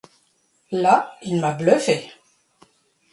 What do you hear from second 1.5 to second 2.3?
bluffé.